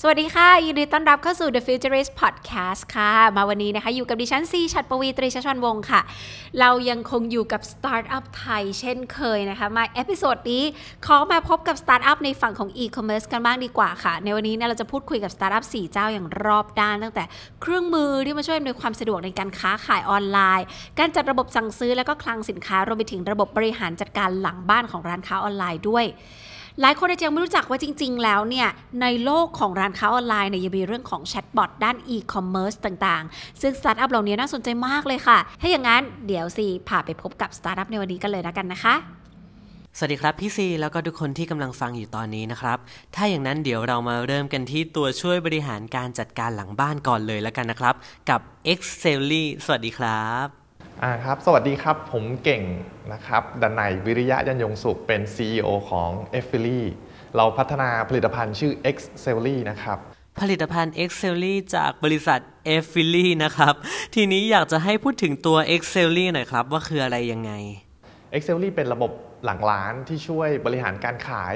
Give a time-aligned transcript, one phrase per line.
[0.00, 6.00] สวัสดีค่ะ ยินดีต้อนรับเข้าสู่ The Futurist Podcast ค่ะ มาวันนี้นะคะ อยู่กับดิฉันซีชัดปวีตรีชัชวันวงศ์ค่ะ
[6.60, 10.64] เรายังคงอยู่กับสตาร์ทอัพไทยเช่นเคยนะคะ มา episode นี้
[11.06, 17.24] ขอมาพบกับสตาร์ทอัพในฝั่งของ e-commerce กันบ้างดีกว่าค่ะ ในวันนี้เนี่ยเราจะพูดคุยกับสตาร์ทอัพ4เจ้าอย่างรอบด้าน ตั้งแต่
[17.60, 20.66] เครื่องมือที่มาช่วยอำนวยความสะดวกในการค้าขายออนไลน์
[20.98, 26.06] การจัดระบบสั่งซื้อแล้วก็คลังสินค้ารวมไปถึงระบบบริหารจัดการหลังบ้านของร้านค้าออนไลน์ด้วย
[26.80, 28.68] หลายคนอาจจะยังไม่รู้จักว่าจริง ๆ แล้วเนี่ย
[29.02, 38.94] ในโลกของร้านค้าออนไลน์เนี่ยยังมีเรื่องของแชทบอทด้านอีคอมเมิร์ซต่างๆ ซึ่งสตาร์ทอัพเหล่านี้น่าสนใจมากเลยค่ะ ถ้าอย่างนั้นเดี๋ยวซีพาไปพบกับสตาร์ทอัพในวันนี้กันเลยนะกันนะคะ
[39.96, 42.78] สวัสดีครับพี่ซีแล้วก็ทุกคนที่กำลังฟังอยู่ตอนนี้นะครับ
[43.14, 47.94] ถ้าอย่างนั้นเดี๋ยวเรามาเริ่มกันที่ตัวช่วยบริหารการจัดการหลังบ้านก่อนเลยแล้วกันนะครับ
[48.30, 48.40] กับ
[48.72, 50.61] Excelly สวัสดีครับ
[51.04, 52.62] อ่าครับสวัสดีครับ ผมเก่ง
[53.12, 56.82] นะครับดันไนยวิริยะยันยงสุขเป็น CEO ของ e f f i l y
[57.36, 59.98] เราพัฒนาผลิตภัณฑ์ชื่อ e x c e l l y นะครับ
[60.40, 62.40] ผลิตภัณฑ์ Excelly จากบริษัท
[62.74, 63.74] e f f i l y นะครับ
[64.14, 67.52] ทีนี้อยากจะให้พูดถึงตัว Excelly หน่อยครับ ว่าคืออะไรยังไง
[68.36, 69.10] e x c e l l y เป็นระบบ
[69.44, 71.54] หลังร้านที่ช่วยบริหารการขาย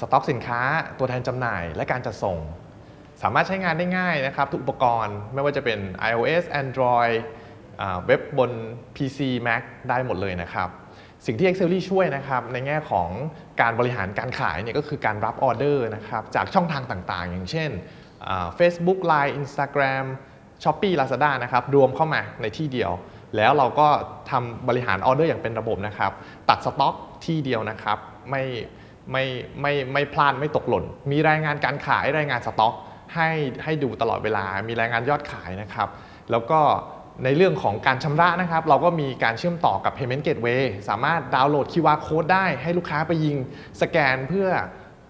[0.00, 0.60] สต็อกสินค้า
[0.98, 2.38] ตัวแทนจำหน่าย และการจัดส่ง
[3.22, 5.78] สามารถใช้งานได้ง่ายนะครับ ทุกอุปกรณ์ไม่ว่าจะเป็น
[6.10, 7.16] iOS Android
[8.06, 8.50] เว็บบน
[8.96, 10.68] PC Mac ได้หมดเลยนะครับ
[11.26, 13.08] สิ่งที่ Excel ช่วยนะครับในแง่ของ
[13.60, 17.70] การบริหารการขายเนี่ยก็คือการรับออเดอร์นะครับจากช่องทางต่างๆ อย่างเช่น
[18.58, 20.04] Facebook Line Instagram
[20.62, 22.92] Shopee Lazada นะครับรวมเข้ามาในที่เดียว
[23.36, 23.88] แล้วเราก็
[24.30, 26.12] ทำบริหารออเดอร์อย่างเป็นระบบนะครับ
[26.48, 27.98] ตัดสต็อกที่เดียวนะครับ
[28.30, 28.44] ไม่
[29.10, 29.24] ไม่
[29.60, 32.74] ไม่ไม่พลาดไม่ตกหล่น มีรายงานการขายรายงานสต็อก
[33.14, 33.30] ให้
[33.64, 35.88] ให้ดูตลอดเวลา มีรายงานยอดขายนะครับ
[36.30, 36.60] แล้วก็
[37.24, 43.36] ในเรื่องของการชำระนะครับ เราก็มีการเชื่อมต่อกับ Payment Gateway สามารถดาวน์โหลด QR Code ได้ให้ลูกค้าไปยิง
[43.82, 44.48] สแกนเพื่อ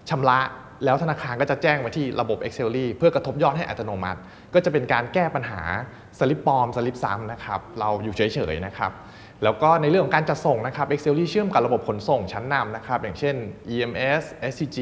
[0.09, 0.39] ชำระ
[0.85, 4.19] แล้วธนาคารก็จะแจ้งมาที่ระบบ Excel เพื่อกระทบยอดให้อัตโนมัติ
[4.53, 5.61] ก็จะเป็นการแก้ปัญหา
[6.19, 8.91] สลิปปลอมสลิปซ้ำนะครับ เราอยู่เฉยๆนะครับ
[9.43, 13.35] แล้วก็ในเรื่องของการจัดส่งนะครับ Excel เชื่อมกับระบบขนส่งชั้นนำนะครับ อย่างเช่น
[13.73, 14.77] EMS SCG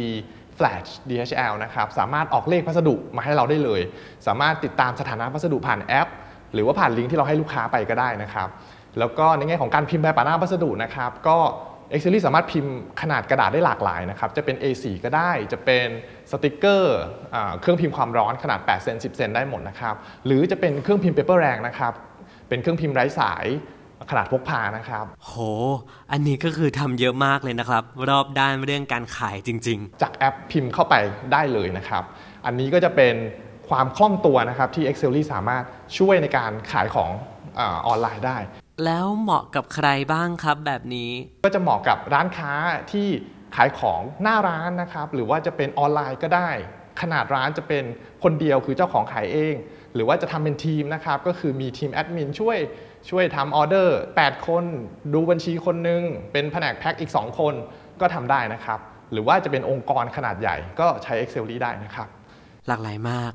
[0.57, 3.81] Flash DHL นะครับ สามารถออกเลขพัสดุมาให้เราได้เลย
[4.27, 6.09] สามารถติดตามสถานะพัสดุผ่านแอป
[6.55, 8.49] หรือว่าผ่านลิงก์ที่เราให้ลูกค้าไปก็ได้นะครับ
[8.99, 11.37] แล้วก็ในแง่ของการพิมพ์แบบปาหน้าพัสดุนะครับ ก็
[11.93, 15.87] Excel สามารถพิมพ์ขนาดกระดาษได้หลากหลายนะครับ จะเป็น A4 ก็ได้ จะเป็น
[16.31, 16.97] สติกเกอร์
[17.61, 19.95] เครื่องพิมพ์ความร้อนขนาด8เซน10 เซนได้หมดนะครับ
[20.25, 21.93] หรือจะเป็นเครื่องพิมพ์ Paperang นะครับ
[22.49, 23.45] เป็นเครื่องพิมพ์ไร้สาย
[24.11, 25.33] ขนาดพกพานะครับ โห
[26.11, 30.95] อันนี้ก็คือทำเยอะมากเลยนะครับ รอบด้านเรื่องการขายจริง ๆ จากแอปพิมพ์เข้าไป
[31.33, 32.03] ได้เลยนะครับ
[32.45, 33.15] อันนี้ก็จะเป็น
[33.69, 35.63] ความคล่องตัวนะครับที่ Xselly สามารถ
[35.97, 37.11] ช่วยในการขายของ
[37.59, 38.37] ออนไลน์ได้
[38.85, 41.11] แล้วเหมาะกับใครบ้างครับแบบนี้
[41.45, 42.53] ก็จะเหมาะกับร้านค้า
[42.91, 43.07] ที่
[43.55, 46.49] ขายของหน้าร้านนะครับหรือว่าจะเป็นออนไลน์ก็ได้
[47.01, 47.83] ขนาดร้านจะเป็น
[48.23, 49.55] คนเดียวคือเจ้าของขายเอง
[49.93, 52.57] หรือว่าจะทำเป็นทีมนะครับก็คือมีทีมแอดมินช่วย
[53.09, 54.63] ช่วยทำออเดอร์ 8 คน
[55.13, 57.53] ดูบัญชีคนนึงเป็นแผนกแพ็คอีก 2 คน
[58.01, 58.79] ก็ทำได้นะครับ
[59.11, 62.07] หรือว่าจะเป็นองค์กรขนาดใหญ่ก็ใช้ Excel ได้นะครับ
[62.67, 63.31] หลากหลายมาก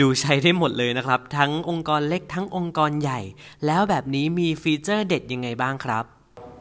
[0.00, 3.20] ดูใช้ได้หมดเลยนะครับ ทั้งองค์กรเล็กทั้งองค์กรใหญ่
[3.66, 6.04] แล้วแบบนี้มีฟีเจอร์เด็ดยังไงบ้างครับ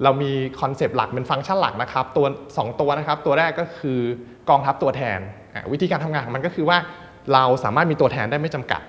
[0.04, 0.32] เรามี
[0.62, 4.00] คอนเซปต์หลักเป็นฟังก์ชันหลักนะครับ ตัว 2 ตัวนะครับ ตัวแรกก็คือ
[4.50, 5.20] กองทัพตัวแทน
[5.72, 6.78] วิธีการทำงานของมันก็คือว่า
[7.34, 8.82] เราสามารถมีตัวแทนได้ไม่จำกัด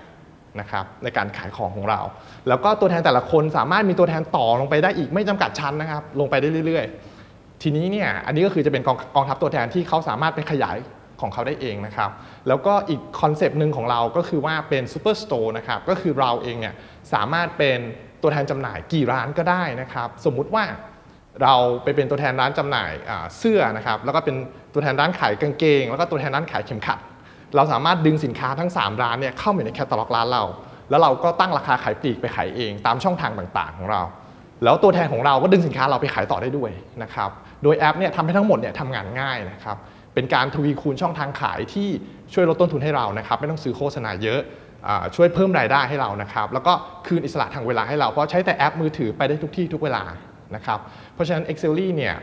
[0.60, 2.00] นะครับในการขายของของเรา
[2.48, 6.86] แล้วก็ตัวแทนแต่ละคนสามารถมีตัวแทนต่อลงไปได้อีกไม่จำกัดชั้นนะครับ ลงไปได้เรื่อย
[7.24, 10.76] ๆ ทีนี้เนี่ยอันนี้ก็คือจะเป็นกองกองทัพตัวแทนที่เขาสามารถไปขยาย
[11.20, 12.10] ของเขาได้เองนะครับ
[12.48, 16.74] แล้วก็อีกคอนเซปต์หนึ่งของเราก็คือว่าเป็น superstore นะครับ ก็คือเราเองเนี่ย
[17.12, 17.78] สามารถเป็น
[18.22, 20.64] ตัวแทนจำหน่ายกี่ร้านก็ได้นะครับ สมมุติว่า
[21.42, 22.92] เราไปเป็นตัวแทนร้านจำหน่าย
[23.38, 24.36] เสื้อนะครับ แล้วก็เป็น
[24.72, 26.98] ตัวแทนร้านขายกางเกง แล้วก็ตัวแทนร้านขายเข็มขัด
[27.56, 30.44] เราสามารถดึงสินค้าทั้ง 3 ร้านเนี่ยเข้ามาในแคตตาล็อกร้านเรา
[30.90, 34.02] แล้วเราก็ตั้งราคาขายปลีกไปขายเองตามช่องทางต่างๆ ของเรา
[34.64, 36.70] แล้วตัวแทนของเราก็ดึงสินค้าเราไปขายต่อได้ด้วย
[37.02, 37.30] นะครับ
[37.62, 39.76] โดยแอปเนี่ยทำให้ทั้งหมดเนี่ยทำงานง่ายนะครับ
[40.14, 41.88] เป็นการทวีคูณช่องทางขายที่
[42.32, 44.40] ช่วยลดต้นทุนให้เรานะครับ ไม่ต้องซื้อโฆษณาเยอะ
[45.16, 46.72] ช่วยเพิ่มรายได้ให้เรานะครับ แล้วก็
[47.06, 50.02] คืนอิสระทางเวลาให้เรา เพราะใช้แต่แอปมือถือไปได้ทุกที่ทุกเวลา
[50.54, 50.78] นะครับ
[51.14, 52.14] เพราะฉะนั้น Excel เนี่ย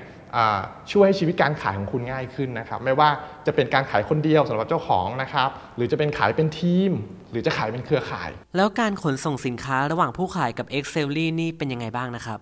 [0.91, 3.09] ช่วยให้ชีวิตการขายของคุณง่ายขึ้นนะครับ ไม่ว่า
[3.45, 6.91] จะเป็นการขายคนเดียวสำหรับเจ้าของนะครับ หรือจะเป็นขายเป็นทีม
[7.31, 11.07] หรือจะขายเป็นเครือข่าย แล้วการขนส่งสินค้าระหว่างผู้ขายกับ Excel
[11.39, 12.39] นี่เป็นยังไงบ้างนะครับ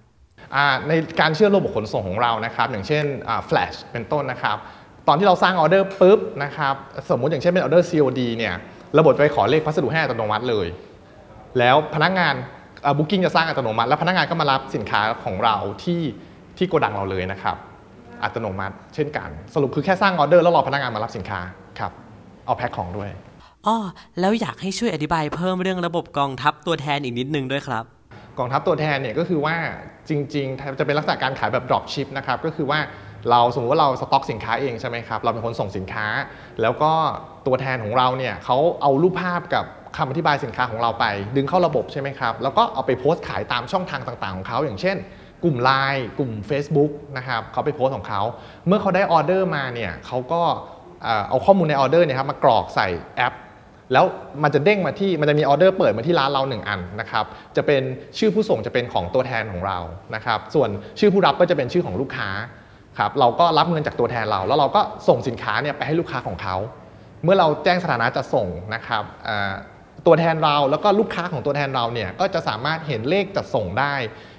[0.87, 3.05] ในการเชื่อมระบบขนส่งของเรานะครับ อย่างเช่น
[3.49, 4.57] Flash เป็นต้นนะครับ
[5.07, 6.75] ตอนที่เราสร้างออเดอร์ปุ๊บนะครับ
[7.09, 8.53] สมมุติอย่างเช่นเป็นออเดอร์ COD เนี่ย
[8.99, 10.67] ระบบไปขอเลขพัสดุให้อัตโนมัติเลย
[11.59, 12.33] แล้วพนักงาน
[12.97, 16.01] booking จะสร้างอัตโนมัติ แล้วพนักงานก็มารับสินค้าของเราที่
[16.57, 17.57] ที่โกดังเราเลยนะครับ
[18.23, 21.39] อัตโนมัติเช่นกัน สรุปคือแค่สร้างออเดอร์แล้วรอพนักงานมารับสินค้า
[21.79, 21.91] ครับ
[22.45, 23.09] เอาแพ็คของด้วย
[23.67, 23.77] อ้อ
[24.19, 27.83] แล้วอยากให้ช่วยอธิบายเพิ่มเรื่องระบบกองทัพตัวแทนอีกนิดนึงด้วยครับ
[28.39, 29.55] กองทัพตัวแทนเนี่ยก็คือว่า
[30.09, 32.79] จริงๆ จะเป็นลักษณะการขายแบบ drop ship นะครับก็คือว่า
[33.31, 36.07] เราสมมติว่าเราสต็อกสินค้าเองใช่ไหมครับ เราเป็นคนส่งสินค้า
[36.61, 36.91] แล้วก็
[37.47, 39.65] ตัวแทนของเราเนี่ยเขาเอารูปภาพกับ
[39.97, 41.05] คำอธิบายสินค้าของเราไป
[41.35, 44.97] ดึงเข้าระบบใช่ไหมครับ แล้วก็เอาไปโพสต์ขายตามช่องทางต่างๆของเขาอย่างเช่น
[45.43, 48.21] กลุ่ม Line กลุ่ม Facebook นะครับเขาไปโพสต์ของเขา
[48.67, 50.41] เมื่อเขาได้ออเดอร์มาเนี่ยเขาก็
[51.03, 52.87] เอ่อเอาข้อมูลในออเดอร์เนี่ยครับมากรอกใส่
[53.17, 53.33] แอป
[53.93, 54.05] แล้ว
[54.43, 57.25] มันจะเด้งมาที่มันจะมีออเดอร์เปิดมาที่ร้านเรา 1 อันนะครับ
[57.55, 57.81] จะเป็น
[58.17, 59.79] ชื่อผู้ส่งจะเป็นของตัวแทนของเรา
[60.15, 60.69] นะครับส่วน
[60.99, 62.29] ชื่อผู้รับก็จะเป็นชื่อของลูกค้า
[62.99, 66.55] ครับเราก็รับเงินจากตัวแทนเรา แล้วเราก็ส่งสินค้าเนี่ยไปให้ลูกค้าของเขา
[67.23, 69.53] เมื่อเราแจ้งสถานะจะส่งนะครับอ่า
[70.05, 73.93] ตัวแทนเราแล้วก็ลูกค้าของตัวแทนเราเนี่ยก็จะสามารถเห็นเลขจัดส่งได้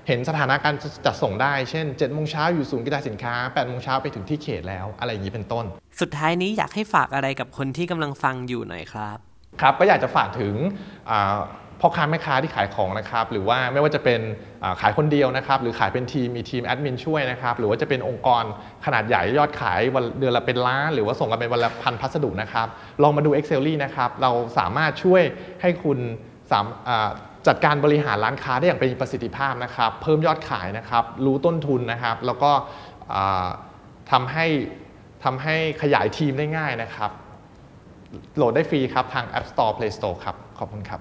[0.09, 0.75] เห็นสถานะการ
[1.07, 5.65] จัดส่งได้ เช่น7โมงเช้าอยู่ศูนย์กระจายสินค้า8โมงเช้าไปถึงที่เขตแล้วอะไรอย่างนี้เป็นต้น
[6.01, 9.19] สุดท้ายนี้อยากให้ฝากอะไรกับคนที่กำลังฟังอยู่หน่อยครับ
[9.61, 10.55] ครับก็อยากจะฝากถึง
[11.11, 11.37] อ่า
[11.81, 14.21] พ่อค้าแม่ค้าที่ขายของนะครับ หรือว่าไม่ว่าจะเป็น
[14.81, 18.45] ขายคนเดียวนะครับ หรือขายเป็นทีมมีทีมแอดมินช่วยนะครับ หรือว่าจะเป็นองค์กร
[18.85, 22.67] ขนาดใหญ่ยอดขายวันเดือนละเป็นล้าน หรือว่าส่งกันเป็นวันละพันพัสดุนะครับ
[23.03, 25.23] ลองมาดู Excel นะครับ เราสามารถช่วย
[25.63, 25.99] ให้คุณ
[26.51, 26.67] สาม
[27.47, 32.51] จัดการบริหารร้านค้าได้อย่างเป็นประสิทธิภาพนะครับ เพิ่มยอดขายนะครับ รู้ต้นทุนนะครับ แล้วก็
[34.11, 34.47] ทำให้
[35.25, 37.11] ทำให้ขยายทีมได้ง่ายนะครับ
[38.37, 40.99] โหลดได้ฟรีครับ ทาง App Store Play Store ครับ ขอบคุณครั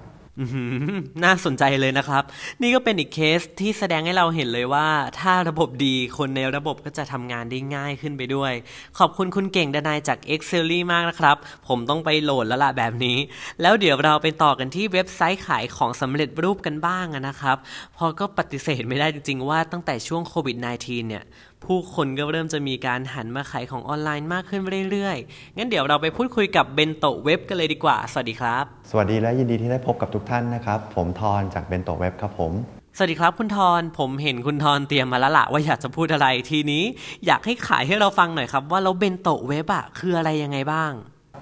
[1.24, 2.22] น่าสนใจเลยนะครับ
[2.62, 4.88] นี่ก็เป็นอีกเคสที่แสดงให้เราเห็นเลยว่า
[5.20, 8.52] ถ้าระบบดีคนในระบบก็จะทำงานได้ง่ายขึ้นไปด้วย
[8.98, 11.36] ขอบคุณคุณเก่งดนายจาก Excel มากนะครับ
[11.68, 13.18] ผมต้องไปโหลดแล้วล่ะแบบนี้
[13.62, 17.56] แล้วเดี๋ยวเราไปต่อกันที่เว็บไซต์ขายของสำเร็จรูปกันบ้างนะครับ
[17.96, 21.24] พอก็ปฏิเสธไม่ได้จริงๆว่าตั้งแต่ช่วงโควิด -19 เนี่ย
[21.64, 32.52] ผู้คนก็เริ่มจะมีการหันมาขายของออนไลน์มากขึ้นเรื่อยๆ งั้นเดี๋ยวเราไปพูดคุยกับเบนโตะเว็บกันเลยดีกว่า สวัสดีครับ สวัสดีและยินดีที่ได้พบกับทุกท่านนะครับ ผมทอนจากเบนโตเว็บครับผม
[32.96, 36.84] สวัสดีครับคุณทอน ผมเห็นคุณทอนเตรียมมาแล้วละว่าอยากจะพูดอะไรทีนี้
[37.26, 40.92] อยากให้ขายให้เราฟังหน่อยครับ ว่าเราเบนโตะเว็บอะคืออะไรยังไงบ้าง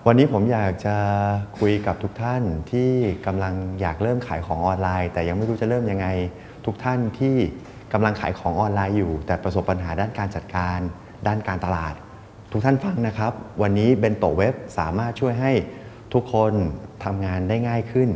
[0.06, 0.96] วันนี้ผมอยากจะ
[1.58, 2.90] คุยกับทุกท่านที่
[3.26, 6.06] กำลังอยากเริ่มขายของออนไลน์ แต่ยังไม่รู้จะเริ่มยังไง
[6.66, 7.36] ทุกท่านที่
[7.94, 10.78] กำลังขายของออนไลน์อยู่ แต่ประสบปัญหาด้านการจัดการ
[11.26, 11.94] ด้านการตลาด
[12.52, 13.32] ทุกท่านฟังนะครับ
[13.62, 15.52] วันนี้ BentoWeb สามารถช่วยให้
[16.14, 16.52] ทุกคน
[17.04, 18.08] ทำงานได้ง่ายขึ้น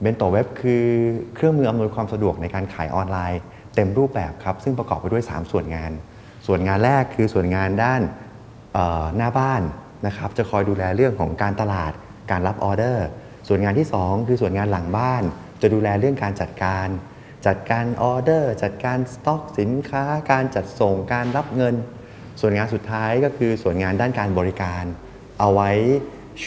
[0.00, 0.84] BentoWeb คือ
[1.34, 3.40] เครื่องมืออำนวยความสะดวกในการขายออนไลน์
[3.74, 5.92] เต็มรูปแบบครับ ซึ่งประกอบไปด้วย 3 ส่วนงาน
[6.46, 8.00] ส่วนงานแรกคือส่วนงานด้าน
[9.16, 9.62] หน้าบ้าน
[10.06, 11.92] นะครับจะคอยดูแลเรื่องของการตลาด
[12.30, 13.06] การรับออเดอร์
[13.48, 15.22] ส่วนงานที่ 2 คือส่วนงานหลังบ้าน
[15.62, 16.88] จะดูแลเรื่องการจัดการ
[17.46, 21.74] จัดการออเดอร์ จัดการสต็อกสินค้า การจัดส่งการรับเงิน
[22.40, 24.84] ส่วนงานสุดท้ายก็คือส่วนงานด้านการบริการ
[25.40, 25.70] เอาไว้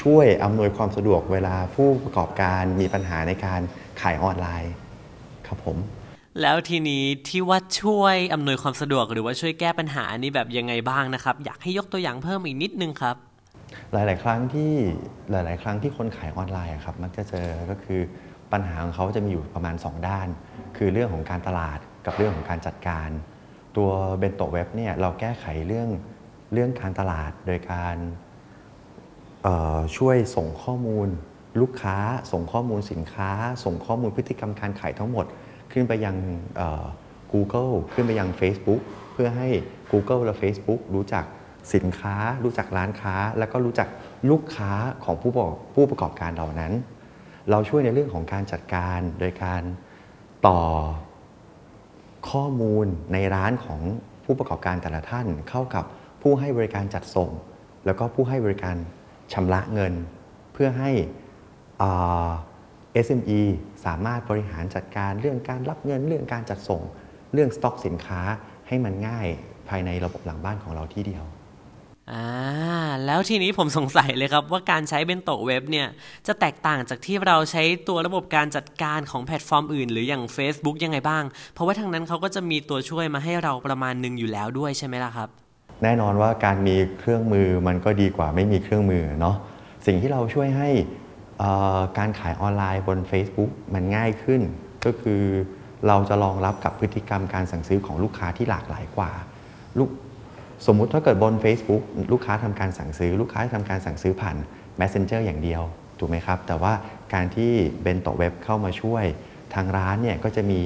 [0.01, 3.61] ช่วยอำนวยความสะดวกเวลาผู้ประกอบการมีปัญหาในการ
[4.01, 4.73] ขายออนไลน์
[5.47, 5.77] ครับผม
[6.41, 13.15] แล้วทีนี้ที่ว่าช่วยอำนวยความสะดวกหรือว่าช่วยแก้ปัญหานี่แบบยังไงบ้างนะครับ อยากให้ยกตัวอย่างเพิ่มอีกนิดนึงครับ
[13.93, 14.71] หลาย ๆ ครั้งที่
[15.31, 18.01] หลาย ๆ ครั้งที่คนขายออนไลน์อะครับมักจะเจอก็คือ
[18.53, 20.27] ปัญหาของเขาจะมีอยู่ประมาณ 2 ด้าน
[20.77, 23.09] คือเรื่องของการตลาดกับเรื่องของการจัดการ
[23.77, 25.89] ตัวเบนโตเว็บเนี่ยเราแก้ไขเรื่อง
[26.53, 27.95] เรื่องการตลาดโดยการ
[29.97, 31.07] ช่วยส่งข้อมูล
[31.61, 31.97] ลูกค้า
[32.31, 33.31] ส่งข้อมูลสินค้า
[33.63, 35.25] ส่งข้อมูลพฤติกรรมการขายทั้งหมด
[35.71, 36.15] ขึ้นไปยัง
[37.31, 38.81] Google ขึ้นไปยัง Facebook
[39.13, 39.47] เพื่อให้
[39.91, 41.23] Google และ Facebook รู้จัก
[41.73, 43.87] สินค้า รู้จักร้านค้า แล้วก็รู้จัก
[44.29, 44.71] ลูกค้า
[45.03, 46.73] ของผู้ประกอบการเหล่านั้น
[47.51, 49.61] เราช่วยในเรื่องของการจัดการโดยการ
[50.47, 50.61] ต่อ
[52.29, 53.81] ข้อมูลในร้านของ
[54.25, 55.85] ผู้ประกอบการแต่ละท่าน เข้ากับ
[56.21, 57.29] ผู้ให้บริการจัดส่ง
[57.85, 58.75] แล้วก็ผู้ให้บริการ
[59.33, 59.93] ชำระเงิน
[60.53, 60.91] เพื่อให้
[63.05, 63.41] SME
[63.85, 66.81] สามารถบริหารจัดการเรื่องการรับเงินเรื่องการจัดส่ง
[67.33, 68.21] เรื่องสต็อกสินค้า
[68.67, 69.27] ให้มันง่าย
[69.69, 71.23] ภายในระบบหลังบ้านของเราที่เดียว
[72.13, 72.27] อ่า
[73.05, 75.87] แล้วทีนี้ผมสงสัยเลยครับว่าการใช้เบนโตะเว็บเนี่ย
[76.27, 81.23] จะแตกต่างจากที่เราใช้ตัวระบบการจัดการของแพลตฟอร์มอื่น หรืออย่าง Facebook ยังไงบ้าง
[81.53, 85.29] เพราะว่าทางนั้นเขาก็จะมีตัวช่วยมาให้เราประมาณหนึ่งอยู่แล้วด้วยใช่ไหมล่ะครับ
[85.83, 89.35] แน่นอนว่าการมีเครื่องมือมันก็ดีกว่าไม่มีเครื่องมือเนาะ
[89.85, 90.69] สิ่งที่เราช่วยให้
[91.97, 94.41] การขายออนไลน์บน Facebook มันง่ายขึ้น
[94.85, 95.21] ก็คือ
[95.87, 99.11] เราจะรองรับกับพฤติกรรมการสั่งซื้อของลูกค้าที่หลากหลายกว่า
[99.79, 99.89] ลูก
[100.65, 104.37] สมมุติถ้าเกิดบน Facebook ลูกค้าทำการสั่งซื้อ ลูกค้าทำการสั่งซื้อผ่าน
[104.79, 105.61] Messenger อย่างเดียว
[105.99, 106.73] ถูกไหมครับ แต่ว่า
[107.13, 109.03] การที่เบนโตเว็บเข้ามาช่วย
[109.53, 110.61] ทางร้านเนี่ยก็จะมี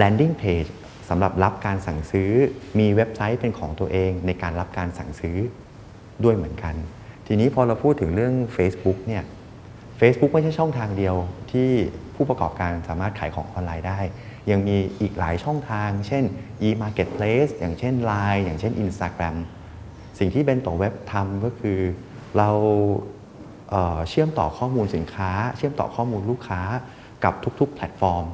[0.00, 0.70] landing page
[1.08, 2.30] สำหรับรับการสั่งซื้อ
[2.78, 5.36] มีเว็บไซต์เป็นของตัวเองในการรับการสั่งซื้อ
[6.24, 6.74] ด้วยเหมือนกัน
[7.26, 9.24] ทีนี้พอเราพูดถึงเรื่อง Facebook เนี่ย
[10.00, 11.16] Facebook ไม่ใช่ช่องทางเดียว
[11.52, 11.70] ที่
[12.14, 14.00] ผู้ประกอบการสามารถขายของออนไลน์ได้
[14.50, 16.24] ยังมีอีกหลายช่องทาง เช่น
[16.66, 19.36] e-marketplace อย่างเช่น Line อย่างเช่น Instagram
[20.18, 21.78] สิ่งที่เบนโตเว็บทำก็คือ
[22.36, 22.50] เรา
[23.70, 26.60] เเชื่อมต่อข้อมูลสินค้า เชื่อมต่อข้อมูลลูกค้า
[27.24, 28.26] กับทุกๆ แพลตฟอร์ม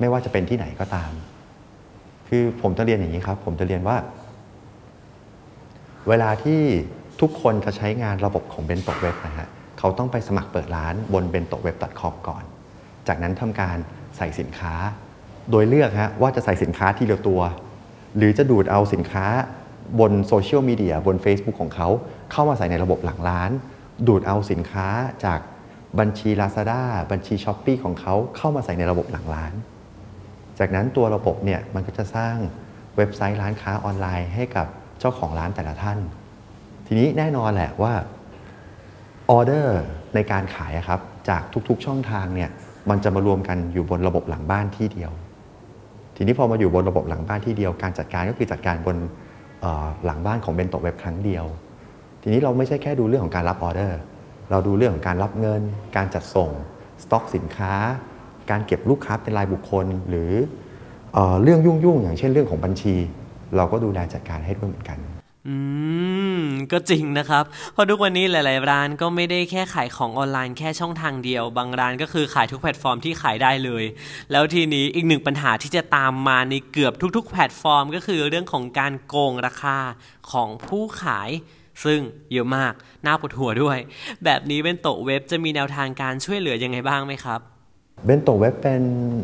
[0.00, 1.12] ไม่ว่าจะเป็นที่ไหนก็ตาม
[2.28, 3.96] คือผมจะเรียนอย่างนี้ครับ ผมจะเรียนว่า
[6.08, 6.60] เวลาที่
[7.20, 9.48] ทุกคนจะใช้งานระบบของ BentoWeb นะฮะ
[9.78, 12.44] เขาต้องไปสมัครเปิดร้านบน b e n t o w e b c o m ก่อน
[13.08, 13.76] จากนั้นทำการ
[14.16, 14.74] ใส่สินค้า
[15.50, 17.40] โดยเลือกฮะว่าจะใส่สินค้าทีละตัว
[18.16, 19.26] หรือจะดูดเอาสินค้า
[20.00, 21.88] บนโซเชียลมีเดียบน Facebook ของเขา
[22.32, 23.50] เข้ามาใส่ในระบบหลังร้าน
[24.06, 24.88] ดูดเอาสินค้า
[25.24, 25.40] จาก
[25.98, 29.52] บัญชี Lazada บัญชี Shopee ของเขาเข้ามาใส่ในระบบหลังร้าน
[30.58, 32.36] จากนั้นตัวระบบเนี่ยมันก็จะสร้าง
[32.96, 34.66] เว็บไซต์ร้านค้าออนไลน์ให้กับ
[35.00, 35.98] เจ้าของร้านแต่ละท่าน
[36.86, 37.94] ทีนี้แน่นอนแหละว่า
[39.30, 39.80] ออเดอร์
[40.14, 42.50] ในการขายครับจากทุกๆช่องทางเนี่ย
[42.90, 45.12] มันจะมารวมกันอยู่บนระบบหลังบ้านที่เดียว
[46.16, 48.96] ทีนี้พอมาอยู่บนระบบหลังบ้านที่เดียวการจัดการก็คือจัดการบน
[50.04, 51.44] หลังบ้านของ BentoWeb ครั้งเดียว
[52.22, 53.98] ทีนี้เราไม่ใช่แค่ดูเรื่องของการรับออเดอร์
[54.50, 55.62] เราดูเรื่องของการรับเงิน
[55.96, 56.50] การจัดส่ง
[57.02, 57.74] สต็อกสินค้า
[58.50, 60.32] การเก็บลูกค้าเป็นรายบุคคล หรือ
[61.14, 62.94] เออเรื่องยุ่งๆอย่างเช่นเรื่องของบัญชี
[63.56, 64.98] เราก็ดูแลจัดการให้ด้วยเหมือนกัน
[65.48, 65.56] อื
[66.40, 73.84] ม ก็จริงนะครับ เพราะทุกวันนี้หลาย ๆ ร้านก็ไม่ได้แค่ขายของออนไลน์แค่ช่องทางเดียว บางร้านก็คือขายทุกแพลตฟอร์มที่ขายได้เลย
[74.32, 79.78] แล้วทีนี้อีกหนึ่งปัญหาที่จะตามมาในเกือบทุก ๆ แพลตฟอร์ม ก็คือเรื่องของการโกงราคา
[80.32, 81.30] ของผู้ขาย
[81.84, 82.00] ซึ่ง
[82.32, 82.72] เยอะมาก
[83.06, 83.78] น่าปวดหัวด้วย
[84.24, 87.40] แบบนี้เป็นโตเว็บจะมีแนวทางการช่วยเหลือยังไงบ้างไหมครับ
[88.04, 88.82] เบนโตเว็บเป็น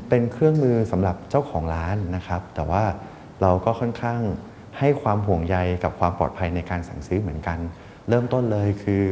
[0.09, 2.83] เป็นเครื่องมือสำหรับเจ้าของร้านนะครับ แต่ว่า
[3.43, 4.21] เราก็ค่อนข้าง
[4.80, 7.58] ให้ความห่วงใยกับความปลอดภัยในการสั่งซื้อเหมือนกัน
[8.08, 9.02] เริ่มต้นเลยคือ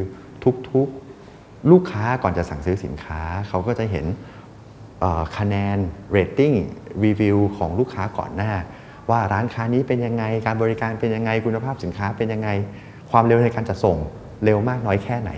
[0.72, 4.06] ทุกๆลูกค้าก่อนจะสั่งซื้อสินค้า เขาก็จะเห็น
[5.38, 5.78] คะแนน
[6.16, 6.56] rating
[7.04, 8.52] รีวิวของลูกค้าก่อนหน้า
[9.10, 12.48] ว่าร้านค้านี้เป็นยังไงการบริการเป็นยังไงคุณภาพสินค้าเป็นยังไง
[13.10, 13.96] ความเร็วในการจัดส่ง
[14.44, 15.30] เร็วมากน้อยแค่ไหน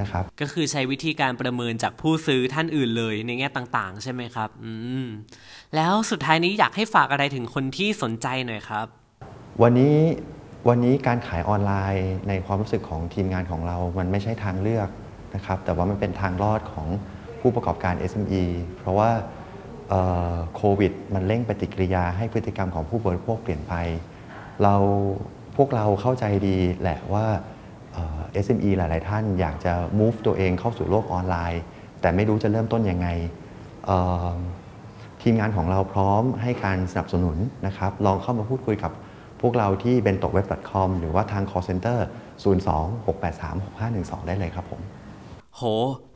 [0.00, 4.72] นะครับก็คือใช้วิธีการประเมินจากผู้ซื้อท่านอื่นเลยในแง่ต่างๆ ใช่ไหมครับ อื
[5.04, 5.06] ม
[5.76, 8.86] แล้วสุดท้ายนี้อยากให้ฝากอะไรถึงคนที่สนใจหน่อยครับ
[9.62, 9.96] วันนี้
[10.68, 14.88] วันนี้การขายออนไลน์ในความรู้สึกของทีมงานของเรา มันไม่ใช่ทางเลือก
[15.34, 16.88] นะครับ แต่ว่ามันเป็นทางรอดของ
[17.40, 18.44] ผู้ประกอบการ SME
[18.78, 19.10] เพราะว่า
[20.56, 23.74] โควิด มันเร่งปฏิกิริยาให้พฤติกรรมของผู้บริโภคเปลี่ยนไป
[24.62, 24.74] เรา
[25.56, 27.26] พวกเราเข้าใจดีแหละว่า
[27.92, 31.62] เอ่อ SME หลาย ๆ ท่านอยากจะ move ตัวเองเข้าสู่โลกออนไลน์
[32.00, 33.08] แต่ไม่รู้จะเริ่มต้นยังไง
[35.22, 38.92] ทีมงานของเราพร้อมให้การสนับสนุนนะครับ ลองเข้ามาพูดคุยกับ
[39.46, 41.98] วกเราที่ bentoweb.com หรือว่าทาง call center
[42.42, 44.80] 02-683-6512 ได้เลยครับผม
[45.56, 45.62] โห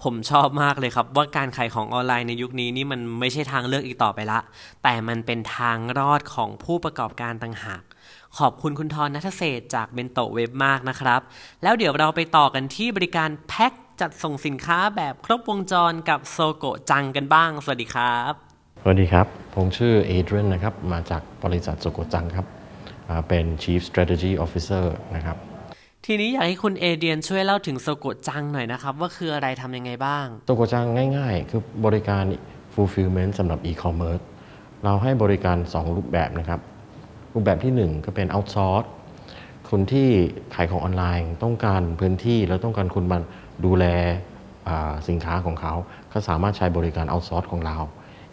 [0.03, 4.39] ผมชอบมากเลยครับ ว่าการขายของออนไลน์ในยุคนี้นี่มันไม่ใช่ทางเลือกอีกต่อไปละ
[4.83, 7.83] แต่มันเป็นทางรอดของผู้ประกอบการต่างหาก
[8.39, 11.21] ขอบคุณคุณทรนัทเศรษฐ์จากเบนโตเว็บมากนะครับ
[11.63, 18.33] แล้วเดี๋ยวเราไปต่อกันที่บริการแพ็คจัดส่งสินค้าแบบครบวงจรกับโซโกจังกันบ้าง สวัสดีครับ
[18.83, 22.58] สวัสดีครับ ผมชื่อเอเดรนนะครับ มาจากบริษัทโซโกจังครับอ่า
[23.29, 24.85] เป็น Chief Strategy Officer
[25.17, 25.37] นะครับ
[26.07, 30.85] ทีนี้อยากให้คุณเอเดียนช่วยเล่าถึงโซโกจังหน่อยนะครับ ว่าคืออะไรทำยังไงบ้าง โซโกจัง
[31.17, 32.25] ง่ายๆ คือบริการ
[32.75, 34.23] fulfillment สำหรับ e-commerce
[34.85, 36.61] เราให้บริการ 2 รูปแบบนะครับ
[37.35, 38.87] รูปแบบที่ 1 ก็เป็น outsource
[39.71, 40.09] คนที่
[40.55, 43.19] ขายของออนไลน์ต้องการพื้นที่แล้วต้องการคนมา
[43.65, 43.85] ดูแล
[44.69, 45.75] อ่าสินค้าของเขา
[46.13, 47.77] ก็สามารถใช้บริการ outsource ของเรา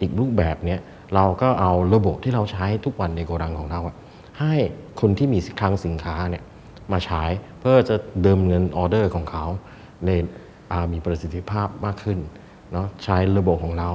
[0.01, 0.79] อีกรูปแบบเนี้ย
[1.15, 3.95] เราก็เอาระบบที่เราใช้ทุกวันในโกดังของเราอะ
[4.39, 4.53] ให้
[5.01, 6.43] คนที่มีคลังสินค้าเนี่ย
[6.91, 7.23] มาใช้
[7.59, 9.45] เพื่อจะเดิมเงินออเดอร์ของเขา
[10.05, 10.09] ใน
[10.71, 12.19] อ่ามีประสิทธิภาพมากขึ้น
[12.71, 13.89] เนาะใช้ระบบของเรา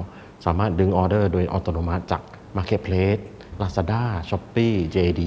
[0.46, 2.22] สามารถดึงออเดอร์โดยอัตโนมัติจาก
[2.56, 3.20] Marketplace
[3.60, 5.22] Lazada Shopee JD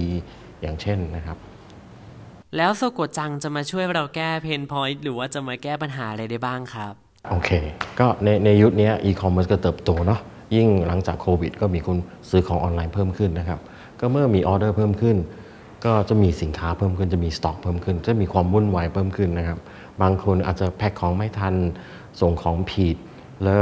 [0.61, 1.37] อย่างเช่นนะครับ
[2.57, 6.93] แล้ว Sokochan จะมาช่วยเราแก้ pain point หรือว่าจะมาแก้ปัญหาอะไรได้บ้างครับ
[7.29, 7.51] โอเค
[7.99, 10.21] ก็ในในยุคนี้อีคอมเมิร์ซก็เติบโตเนาะ
[10.55, 11.97] ยิ่งหลังจากโควิด ก็มีคน
[12.29, 13.59] ซื้อของออนไลน์เพิ่มขึ้นนะครับ
[14.03, 15.17] ก็เมื่อมีออเดอร์เพิ่มขึ้น
[15.85, 19.59] ก็จะมีสินค้าเพิ่มขึ้นจะมีสต็อกเพิ่มขึ้น จะมีความวุ่นวายเพิ่มขึ้นนะครับ
[20.01, 21.55] บางคนอาจจะแพ็คของไม่ทัน
[22.21, 22.97] ส่งของผิด
[23.43, 23.61] แล้ว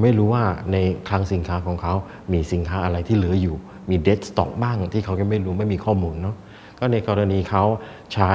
[0.00, 0.76] ไม่รู้ว่าใน
[1.08, 1.94] คลังสินค้าของเขา
[2.32, 3.56] มีสินค้าอะไรที่เหลืออยู่
[3.90, 6.36] มีเด d สต็อกบ้างที่เขาก็ไม่รู้ไม่มีข้อมูลเนาะ
[6.78, 7.64] ก็ในกรณีเขา
[8.12, 8.30] ใช้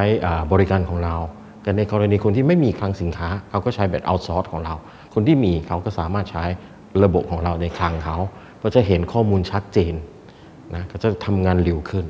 [0.51, 1.15] บริการของเรา
[1.63, 4.73] แต่ในกรณีคนที่ไม่มีคลังสินค้าเขาก็ใช้แบบเอาซอร์สของเรา
[5.13, 6.43] คนที่มีเขาก็สามารถใช้
[7.03, 8.17] ระบบของเราในคลังเขา
[8.57, 9.93] เพื่อก็จะเห็นข้อมูลชัดเจน
[10.75, 12.05] นะก็จะทำงานเร็วขึ้น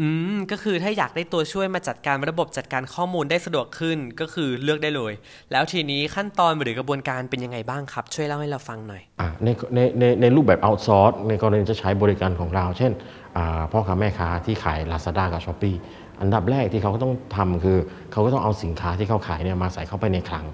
[0.00, 5.12] อืม ก็คือถ้าอยากได้ตัวช่วยมาจัดการระบบจัดการข้อมูลได้สะดวกขึ้นก็คือเลือกได้เลย
[5.52, 12.92] แล้วทีนี้ขั้นตอนหรือกระบวนการเป็นยังไงบ้างครับ ช่วยเล่าให้เราฟังหน่อยอะในในในในรูปแบบ outsource ในกรณีจะใช้บริการของเรา เช่น
[13.36, 15.78] อ่าพ่อค้าแม่ค้าที่ขาย Lazada กับ s h อ p e e
[16.20, 17.78] อันดับแรกที่เขาก็ต้องทำคือ
[18.12, 20.46] เขาก็ต้องเอาสินค้าที่เขาขายเนี่ยมาใส่เข้าไปในคลัง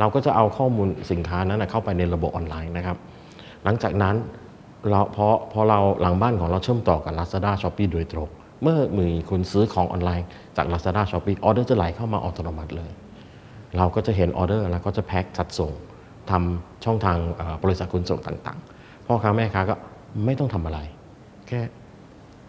[0.00, 2.96] เราก็จะเอาข้อมูลสินค้านั้นนะเข้าไปในระบบออนไลน์นะครับ
[3.64, 4.14] หลังจากนั้น
[4.88, 8.28] เราพอพอเราหลังบ้านของเราเชื่อมต่อกับ Lazada s h o p e e โดยตรง
[8.62, 12.90] เมื่อมีคนซื้อของออนไลน์จาก Lazada s h o p e e ออเดอร์จะไหลเข้ามาอัตโนมัติเลย
[13.76, 15.72] เราก็จะเห็นออเดอร์แล้วก็จะแพ็คจัดส่ง
[16.30, 17.18] ตามช่องทาง
[17.62, 19.74] บริษัทขนส่งต่างๆ พ่อค้าแม่ค้าก็
[20.24, 20.78] ไม่ต้องทำอะไร
[21.48, 21.60] แค่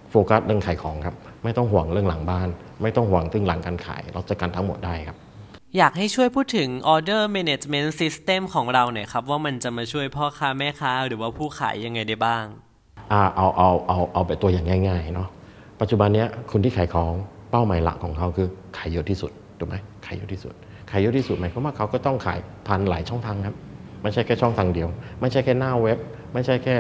[0.10, 2.48] โฟกัสเรื่องขายของครับ ไม่ต้องห่วงเรื่องหลังบ้าน
[2.82, 5.18] ไม่ต้องห่วงเรื่องหลังการขาย เราจัดการทั้งหมดได้ครับ
[5.78, 12.46] อยากให้ช่วยพูดถึง Order Management System ของเราหน่อยครับ ว่ามันจะมาช่วยพ่อค้าแม่ค้า หรือว่าผู้ขายยังไงได้บ้าง
[13.12, 15.30] อ่าเอาเอาเอาเอาไปตัวอย่างง่ายๆเนาะ
[15.82, 17.12] ปัจจุบันเนี้ยคนที่ขายของ
[17.52, 18.48] เป้าหมายหลักของเขาคือ
[18.78, 19.76] ขายเยอะที่สุดถูกไหม
[20.06, 20.54] ขายเยอะที่สุด
[20.90, 23.56] ขายเยอะที่สุดหมายความว่าเขาก็ต้องขายผ่านหลายช่องทางครับ
[24.02, 24.90] ไม่ใช่แค่ช่องทางเดียว
[25.22, 25.98] ไม่ใช่แค่หน้าเว็บ
[26.34, 26.76] ไม่ใช่แค่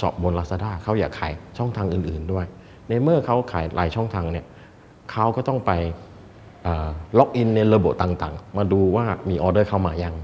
[0.00, 2.46] ช็อปบน Lazada เขาอยากขายช่องทางอื่น ๆด้วย
[2.88, 4.46] ในเมื่อเขาขายหลายช่องทางเนี่ย
[5.12, 5.72] เขาก็ต้องไป
[7.18, 10.14] ล็อกอินในระบบต่างๆ มาดูว่ามีออเดอร์เข้ามายัง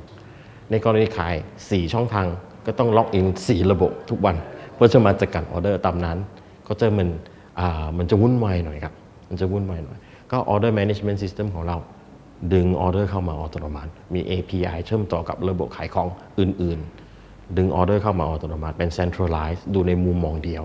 [0.71, 2.27] ในกรณีขาย 4 ช่องทาง
[2.67, 4.37] ก็ต้องล็อกอิน 4 ระบบทุกวัน
[4.75, 6.19] เพื่อจะมาจัดการออเดอร์ตามนั้น
[6.67, 7.09] ก็จะมัน
[7.99, 8.95] มันจะวุ่นวายหน่อยครับ
[9.29, 9.99] มันจะวุ่นวายหน่อย
[10.31, 11.77] ก็ Order Management System ของเรา
[12.53, 16.09] ดึงออเดอร์เข้ามาอัตโนมัติ มี API เชื่อมต่อกับระบบขายของ
[16.41, 20.65] อื่นๆ ดึงออเดอร์เข้ามาอัตโนมัติ เป็น Centralize ดูในมุมมองเดียว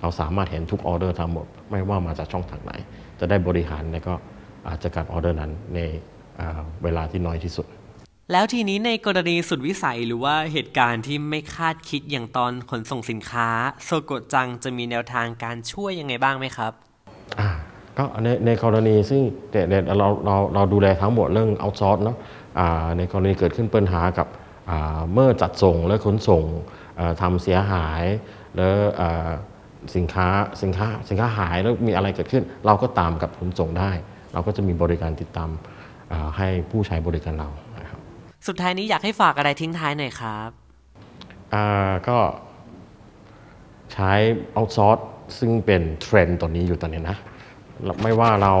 [0.00, 2.72] เราสามารถเห็นทุกออเดอร์ทั้งหมด ไม่ว่ามาจากช่องทางไหน
[3.20, 4.14] จะได้บริหารและก็
[4.68, 5.78] อาจจะการออเดอร์นั้นใน
[6.38, 7.66] อ่าเวลาที่น้อยที่สุด
[8.32, 13.48] แล้วทีนี้ในกรณีสุดวิสัยหรือว่าเหตุการณ์ที่ไม่คาดคิดอย่างตอนขนส่งสินค้า
[13.84, 16.72] โซโกะจังจะมีแนวทางการช่วยยังไงบ้างไหมครับ
[17.38, 17.48] อ่า
[17.98, 22.16] ก็ในในกรณีซึ่งแต่แต่เราเราเราดูแลทั้งหมดเรื่องเอาซอร์สเนาะ
[22.58, 24.28] อ่าในกรณีเกิดขึ้นปัญหากับ
[24.70, 26.42] อ่าเมื่อจัดส่งและขนส่ง
[26.98, 28.04] อ่าทำเสียหาย
[28.56, 29.30] แล้วอ่า
[29.96, 30.28] สินค้า
[30.62, 33.90] สินค้าสินค้าหายแล้วมีอะไรเกิดขึ้น เราก็ตามกับขนส่งได้
[34.36, 35.50] เราก็จะมีบริการติดตาม
[36.12, 37.48] อ่าให้ผู้ใช้บริการเรา
[37.80, 38.00] นะครับ
[38.46, 40.50] สุดท้ายนี้อยากให้ฝากอะไรทิ้งท้ายหน่อยครับ
[41.54, 42.18] อ่าก็
[43.92, 44.12] ใช้
[44.52, 44.98] เอาซอร์ส
[45.38, 47.16] ซึ่งเป็นเทรนด์ตอนนี้อยู่ตอนนี้นะ
[48.02, 48.54] ไม่ว่าเรา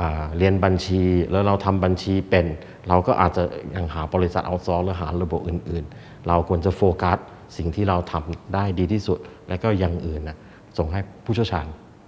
[0.00, 2.46] อ่าเรียนบัญชีแล้วเราทำบัญชีเป็น
[2.88, 3.42] เราก็อาจจะ
[3.76, 7.18] ยังหาบริษัทเอาซอร์หรือหาระบบอื่น ๆ เราควรจะโฟกัส
[7.56, 10.38] สิ่งที่เราทำได้ดีที่สุด และก็อยังอื่นนะ
[10.78, 11.66] ส่งให้ผู้เชี่ยวชาญ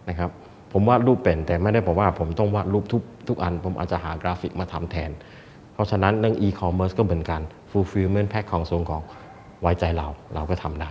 [0.08, 0.30] นะครับ
[0.76, 5.10] ผมวาดรูปเป็นแต่ไม่ได้บอกว่าผมต้องวาดรูปทุกทุกอัน ผมอาจจะหากราฟิกมาทำแทน
[5.72, 9.02] เพราะฉะนั้นเรื่อง e-commerce ก็เหมือนกัน fulfillment แพ็คของส่งของ
[9.60, 10.90] ไว้ใจเราเราก็ทำได้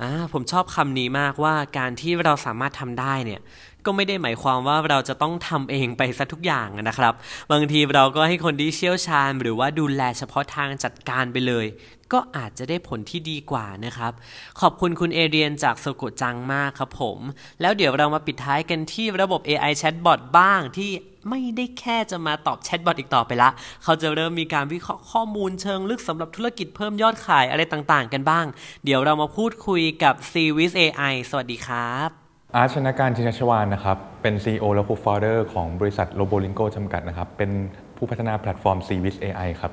[0.00, 3.40] อ่าผมชอบคำนี้มากว่าการที่เราสามารถทำได้เนี่ย
[3.84, 7.14] ก็ไม่ได้หมายความว่าเราจะต้องทำเองไปซะทุกอย่างนะครับ
[7.52, 11.66] บางทีเราก็ให้คนที่เชี่ยวชาญ หรือว่าดูแลเฉพาะทางจัดการไปเลย
[12.12, 14.12] ก็อาจจะได้ผลที่ดีกว่านะครับ
[14.60, 17.18] ขอบคุณคุณเอเรียนจากโซโกะจังมากครับผม
[17.60, 20.90] แล้วเดี๋ยวเรามาปิดท้ายกันที่ระบบ AI Chatbot บ้างที่
[21.30, 23.50] ไม่ได้แค่จะมาตอบแชทบอทอีกต่อไปละ
[23.82, 28.46] เขาจะเริ่มมีการวิเคราะห์ข้อมูลเชิงลึกสำหรับธุรกิจเพิ่มยอดขายอะไรต่างๆ กันบ้าง
[28.84, 32.08] เดี๋ยวเรามาพูดคุยกับ ZWIZ.AI สวัสดีครับ
[32.56, 37.50] อาร์ต ชนกานต์ ชินชัชวาลนะครับ เป็น CEO และ Co-founder ของบริษัท Robolingo จำกัดนะครับ เป็น
[37.96, 39.72] ผู้พัฒนาแพลตฟอร์ม ZWIZ.AI ครับ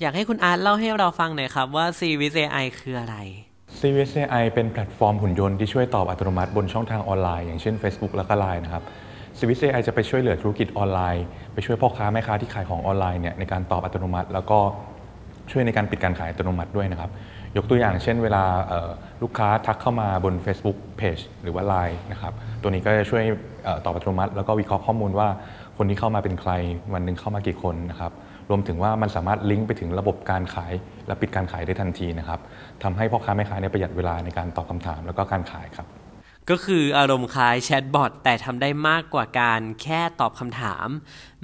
[0.00, 3.16] อยากให้คุณอาร์ตเล่าให้เราฟังหน่อยครับว่า ZWIZ.AI คืออะไร
[3.78, 8.82] c w i z AI เป็นแพลตฟอร์มหุ่นยนต์ที่ช่วยตอบอัตโนมัติบนช่องทางออนไลน์อย่างเช่น Facebook และก็ Line นะครับ
[9.38, 14.58] c w i z AI จะไปช่วยเหลือธุรกิจออนไลน์ ไปช่วยพ่อค้าแม่ค้าที่ขายของออนไลน์เนี่ยในการตอบอัตโนมัติ แล้วก็
[15.52, 17.10] ช่วยในการปิดการขายอัตโนมัติด้วยนะครับ
[17.56, 18.44] ยกตัวอย่างเช่นเวลา
[19.22, 22.32] ลูกค้าทักเข้ามาบน Facebook Page หรือว่า Line นะครับ
[22.62, 23.22] ตัวนี้ก็จะช่วย
[23.66, 25.28] ออตอบอัตโนมัติ แล้วก็วิเคราะห์ข้อมูลว่า
[25.76, 26.52] คนที่เข้ามาเป็นใคร
[26.94, 28.12] วันหนึ่งเข้ามากี่คนนะครับ
[28.50, 30.72] รวมถึงว่ามันสามารถลิงก์ไปถึงระบบการขาย
[31.06, 32.40] และปิดการขายได้ทันทีนะครับ
[32.82, 35.86] ทำให้พ่อค้าแม่ค้าเนี่ยประหยัดเวลาในการตอบคำถามแล้วก็การขายครับ
[36.50, 40.88] ก็คืออารมณ์คล้ายแชทบอทแต่ทำได้มากกว่าการแค่ตอบคำถาม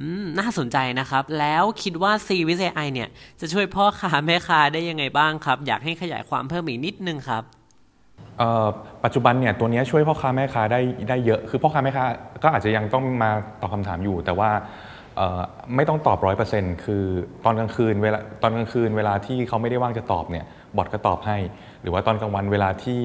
[0.01, 3.09] อืมน่าสนใจนะครับ แล้วคิดว่า c w i z AI เนี่ย
[3.41, 7.43] จะช่วยพ่อค้าแม่ค้าได้ยังไงบ้างครับ อยากให้ขยายความเพิ่มอีกนิดนึงครับ
[8.39, 8.67] เอ่อ
[9.05, 12.05] ปัจจุบันเนี่ยตัวเนี้ยช่วยพ่อค้าแม่ค้าได้ได้เยอะ คือพ่อค้าแม่ค้า
[12.43, 14.92] ก็อาจจะยังต้องมาตอบคำถามอยู่ แต่ว่าเอ่อ
[15.77, 17.05] ไม่ต้องตอบร้อยเปอร์เซ็นต์คือ
[17.45, 20.45] ตอนกลางคืนเวลาตอนกลางคืนเวลาที่เขาไม่ได้ว่างจะตอบเนี่ย
[20.77, 21.37] บอทก็ตอบให้
[21.83, 23.01] หรือว่าตอนกลางวันเวลาที่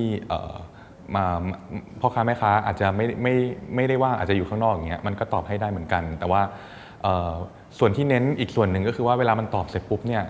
[1.16, 1.26] มา
[2.02, 3.34] พ่อค้าแม่ค้าอาจจะไม่ไม่
[3.76, 6.42] ไม่ได้ว่างอาจจะอยู่ข้างนอกอย่างเงี้ยมันก็ตอบให้ได้เหมือนกัน แต่ว่า
[7.80, 10.24] ส่วนที่เน้นอีกส่วนหนึ่งก็คือว่าเวลามันตอบเสร็จปุ๊บเนี่ย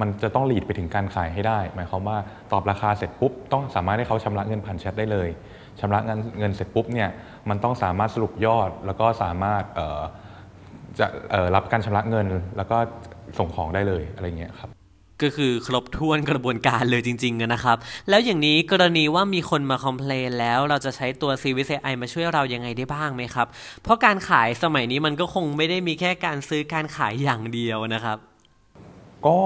[0.00, 2.18] มันจะต้องหลีดไปถึงการขายให้ได้ หมายความว่า
[2.52, 5.28] ตอบราคาเสร็จปุ๊บต้องสามารถให้เขาชำระเงินผ่านแชทได้เลย
[5.80, 7.08] ชำระเงินเงินเสร็จปุ๊บเนี่ย
[7.48, 9.62] มันต้องสามารถสรุปยอด แล้วก็สามารถ
[10.98, 11.06] จะ
[11.54, 12.26] รับการชำระเงิน
[12.56, 12.76] แล้วก็
[13.38, 14.70] ส่งของได้เลยอะไรเงี้ยครับ
[15.22, 17.76] ก็คือครบถ้วนกระบวนการเลยจริงๆนะครับ
[18.08, 23.46] แล้วอย่างนี้กรณีว่ามีคนมาคอมเพลนแล้วเราจะใช้ตัว c v c i มาช่วยเรายังไงได้บ้างไหมครับ
[23.82, 28.18] เพราะการขายสมัยนี้มันก็คงไม่ได้มีแค่การซื้อการขายอย่างเดียวนะครับ
[29.26, 29.36] ก็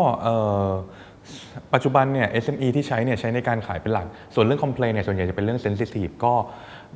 [1.72, 6.33] ปัจจุบันเนี่ย SME ที่ใช้เนี่ยใช้ในการขายเป็นหลัก ส่วนเรื่อง complain เนี่ยส่วนใหญ่จะเป็นเรื่อง sensitive ก็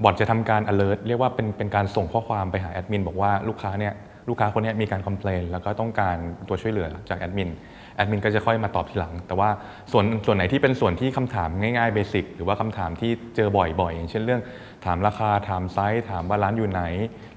[0.02, 3.94] บอทจะทำการ alert เรียกว่าเป็นเป็นการส่งข้อความไปหาแอดมินบอกว่าลูกค้าเนี่ย
[4.28, 6.16] ลูกค้าคนนี้มีการ complain แล้วก็ต้องการ
[6.48, 7.50] ตัวช่วยเหลือจากแอดมิน
[7.96, 9.48] แอดมินก็จะค่อยมาตอบทีหลัง แต่ว่า
[9.92, 14.42] ส่วนส่วนไหนที่เป็นส่วนที่คำถามง่ายๆเบสิกหรือว่าคำถามที่เจอบ่อยๆ อย่างเช่นเรื่อง
[14.84, 16.82] ถามราคาถามไซส์ถามว่าร้านอยู่ไหน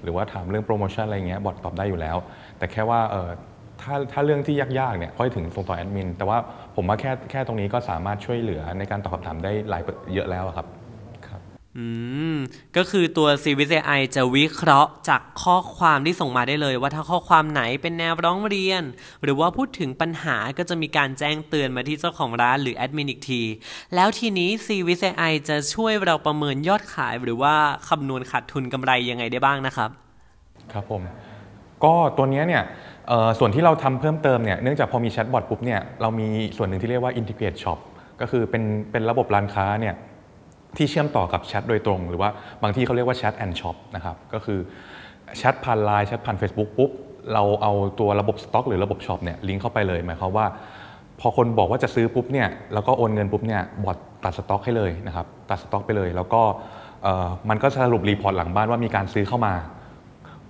[0.02, 2.16] หรือว่าถามเรื่องโปรโมชั่นอะไรเงี้ยบอทตอบได้อยู่แล้ว
[2.58, 3.28] แต่แค่ว่าเออ
[3.82, 6.38] ถ้าถ้าเรื่องที่ยากๆเนี่ยค่อยถึงส่งต่อแอดมินแต่ว่า
[6.76, 9.82] ผมว่าแค่แค่ตรงนี้ก็สามารถช่วยเหลือในการตอบคำถามได้หลาย
[10.14, 10.81] เยอะแล้วครับ
[11.78, 11.86] อื
[12.34, 12.36] ม
[12.76, 18.82] ก็คือตัว CVCI จะวิเคราะห์จากข้อความที่ส่งมาได้เลย ว่าถ้าข้อความไหนเป็นแนวร้องเรียน
[19.22, 23.42] หรือว่าพูดถึงปัญหาก็จะมีการแจ้งเตือนมาที่เจ้าของร้านหรือแอดมินอีกที
[23.94, 27.54] แล้วทีนี้ CVCI จะช่วยเราประเมินยอดขายหรือว่า
[27.88, 29.90] คำนวณขาดทุนกำไรยังไงได้บ้างนะครับ
[30.72, 31.02] ครับผม
[31.84, 32.62] ก็ตัวนี้เนี่ย
[33.38, 37.78] ส่วนที่เราทำเพิ่มเติมเนี่ยเนื่องจากพอมีแชทบอทปุ๊บเนี่ยเรามีส่วนหนึ่งที่เรียกว่า Integrate Shop
[38.20, 39.94] ก็คือเป็นเป็นระบบร้านค้าเนี่ย
[40.76, 42.30] ที่เชื่อมต่อกับแชทโดยตรง หรือว่า
[42.62, 44.58] บางที่เขาเรียกว่า Chat and Shop นะครับก็คือ
[45.38, 46.90] แชทผ่านไลน์แชทผ่าน Facebook ปุ๊บ
[47.32, 50.46] เราเอาตัวระบบสต็อกหรือระบบช็อปเนี่ยลิงก์เข้าไปเลยหมายความว่า
[51.20, 56.42] พอคนบอกว่าจะซื้อปุ๊บเนี่ยแล้วก็โอนเงินปุ๊บเนี่ยบอทตัดสต็อกให้เลยนะครับตัดสต็อกไปเลย แล้วก็
[57.48, 59.54] มันก็สรุป report หลังบ้านว่ามีการซื้อเข้ามา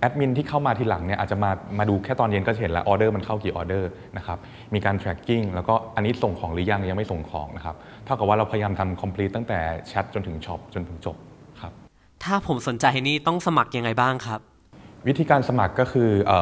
[0.03, 4.37] แอดมินที่เข้ามาทีหลังเนี่ยอาจจะมามาดูแค่ตอนเย็นก็เห็นแล้วออเดอร์มันเข้ากี่ออเดอร์นะครับ
[4.73, 11.17] มีการ tracking แล้วก็อันนี้ส่งของหรือยังยังไม่ส่งของนะครับเท่ากับว่าเราพยายามทำ complete ตั้งแต่แชทจนถึงช็อปจนถึงจบ
[11.61, 11.71] ครับ
[12.23, 14.41] ถ้าผมสนใจนี่ต้องสมัครยังไงบ้างครับ
[15.07, 16.33] วิธีการสมัครก็คือเอ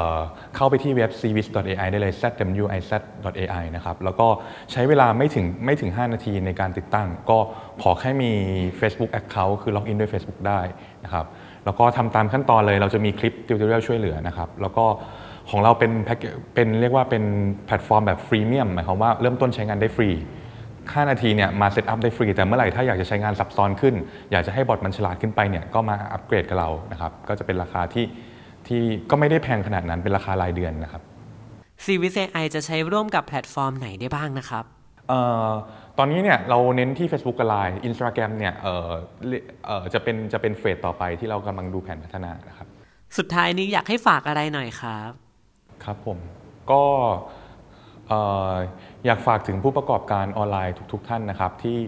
[0.55, 4.27] เข้าไปที่เว็บ ZWIZ.AI ได้เลย ZWIZ.AI นะครับแล้วก็
[4.71, 7.37] ใช้เวลาไม่ถึงไม่ถึง 5 นาทีในการติดตั้ง ก็
[7.81, 8.31] ขอแค่มี
[8.79, 10.59] Facebook Account คือล็อกอินด้วย Facebook ได้
[11.03, 11.25] นะครับ
[11.65, 14.85] แล้วก็ทำตามขั้นตอนเลยเราจะมีคลิปติวเตอร์ช่วยเหลือนะครับ แล้วก็
[15.49, 16.13] ของเราเป็นแพ็
[16.55, 17.23] เป็นเรียกว่าเป็น
[17.65, 20.09] แพลตฟอร์มแบบ freemium หมายความว่าเริ่มต้นใช้งานได้ฟรี
[20.61, 23.95] 5นาทีเนี่ยมา setup ได้ฟรี แต่เมื่อไหร่ถ้าอยากจะใช้งานซับซ้อนขึ้น
[24.31, 28.05] อยากจะให้บอทมันฉลาดขึ้นไปเนี่ยก็มาอัปเกรดกับเรานะครับก็จะเป็นราคาที่
[28.67, 31.01] ที่ก็ไม่ได้แพงขนาดนั้นเป็นราคารายเดือนนะครับ
[31.85, 34.65] CVCI จะใช้ร่วมกับแพลตฟอร์มไหนได้บ้างนะครับ
[35.97, 38.53] ตอนนี้เนี่ยเราเน้นที่ Facebook กับ Line Instagram เนี่ย
[39.93, 42.67] จะเป็นจะเป็นเฟสต่อไปที่เรากำลังดูแผนพัฒนานะครับ
[43.17, 45.11] สุดท้ายนี้อยากให้ฝากอะไรหน่อยครับ
[45.83, 46.17] ครับผม
[46.71, 46.83] ก็
[49.05, 51.79] อยากฝากถึงผู้ประกอบการออนไลน์ทุก ๆทท่านนะครับที่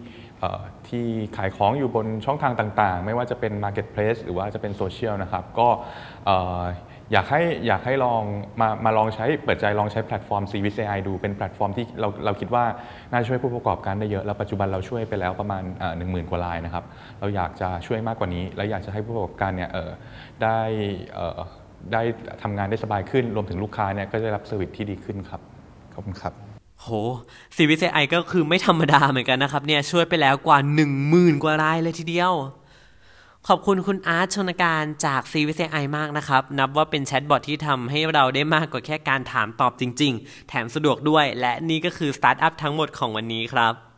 [0.88, 1.06] ที่
[1.38, 5.68] ขายของอยู่บนช่องทางต่างๆ ไม่ว่าจะเป็น Marketplace หรือว่าจะเป็นโซเชียลนะครับ ก็
[6.30, 6.32] อ
[7.12, 8.22] อยากให้อยากให้ลอง
[8.62, 12.66] มามาลองใช้เปิดใจลองใช้แพลตฟอร์ม c v c i ดูเป็นแพลตฟอร์มที่เราเราคิดว่า
[13.12, 15.64] น่าช่วยผู้ประกอบการได้เยอะ แล้วปัจจุบันเราช่วยไปแล้วประมาณ
[15.98, 16.84] หนึ่งหมื่นกว่ารายนะครับ
[17.20, 19.70] เราอยากจะช่วยมากกว่านี้ และอยากจะให้ผู้ประกอบการเนี่ย
[20.44, 20.60] ได้
[21.94, 22.02] ได้
[22.44, 25.42] ทำงานได้สบายขึ้น รวมถึงลูกค้าเนี่ยก็จะรับ service ที่ดีขึ้นครับ
[25.94, 26.34] ขอบคุณครับ
[26.82, 26.88] โห
[27.56, 32.34] CVCI ก็คือไม่ธรรมดาเหมือนกันนะครับเนี่ยช่วยไปแล้วกว่า 1 0,000 กว่ารายเลยทีเดียว
[33.50, 43.93] ขอบคุณคุณอาร์ตชนการจาก CVCI มากนะครับ นับว่าเป็นแชทบอทที่ทำให้เราได้มากกว่าแค่การถามตอบจริง ๆ แถมสะดวกด้วย และนี่ก็คือสตาร์ทอัพทั้งหมดของวันนี้ครับ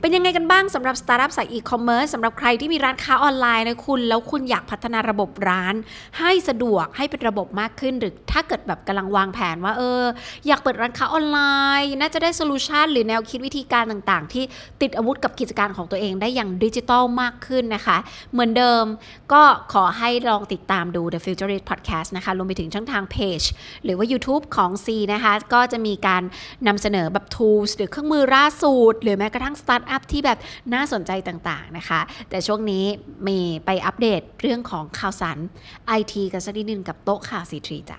[0.00, 5.74] เป็นยังไงกันบ้างสำหรับสตาร์ทอัพสายอีคอมเมิร์ซสำหรับใครที่มีร้านค้าออนไลน์นะคุณ แล้วคุณอยากพัฒนาระบบร้าน
[6.18, 10.02] ให้สะดวกให้เป็นระบบมากขึ้น หรือถ้าเกิดแบบกำลังวางแผนว่าเออ
[10.46, 11.38] อยากเปิดร้านค้าออนไล
[11.82, 14.44] น์ น่าจะได้โซลูชันหรือแนวคิดวิธีการต่างๆ ที่
[14.82, 17.98] ติดอาวุธกับกิจการของตัวเองได้อย่างดิจิทัลมากขึ้นนะคะ
[18.32, 18.84] เหมือนเดิม
[19.32, 23.42] ก็ขอให้ลองติดตามดู The Futurist Podcast นะคะรวมไปถึงช่องทางเพจ
[23.84, 26.22] หรือว่า YouTube ของ CT นะคะก็จะมีการ
[26.66, 30.38] นำเสนอแบบ tools หรือเครื่องมือล่าสุดหรือแม้กระทั่งสตาร์ทอัพที่แบบ
[30.74, 32.00] น่าสนใจต่างๆนะคะ
[32.30, 32.84] แต่ช่วงนี้
[33.28, 35.38] มีไปอัปเดตเรื่องของข่าวสาร
[35.86, 37.98] ไอทีกันสักนิดนึงกับโต๊ะข่าว CT จ้ะ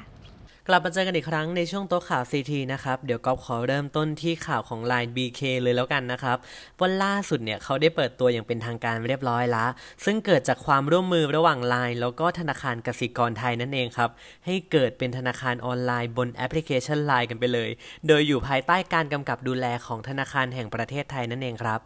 [0.72, 6.38] กลับมาเจอกันอีกครั้งในช่วงโต๊ะข่าว CT นะครับ เดี๋ยวก๊อฟขอเริ่มต้นที่ข่าวของ Line BK เลยแล้วกันนะครับ
[6.82, 9.70] ว่าล่าสุดเนี่ยเขาได้เปิดตัวอย่างเป็นทางการเรียบร้อยแล้ว
[10.06, 14.10] ซึ่งเกิดจากความร่วมมือระหว่าง Line แล้วก็ธนาคารกสิกรไทยนั่นเองครับ
[14.46, 17.70] ให้เกิดเป็นธนาคารออนไลน์บนแอปพลิเคชัน Line กันไปเลย
[18.08, 21.82] โดยอยู่ภายใต้การกำกับดูแลของธนาคารแห่งประเทศไทยนั่นเองครับ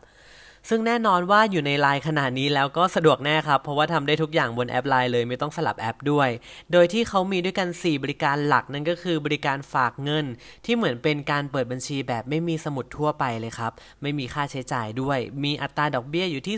[0.69, 6.29] ซึ่งแน่นอนว่าอยู่ในไลน์ขนาดนี้แล้วก็สะดวกแน่ครับ เพราะว่าทำได้ทุกอย่างบนแอปไลน์เลยไม่ต้องสลับแอปด้วย
[6.71, 10.25] โดยที่เขามีด้วยกัน 4 บริการหลักนั่นก็คือบริการฝากเงิน
[10.65, 13.71] ที่เหมือนเป็นการเปิดบัญชีแบบไม่มีสมุดทั่วไปเลยครับ
[14.01, 16.55] ไม่มีค่าใช้จ่ายด้วย มีอัตราดอกเบี้ยอยู่ที่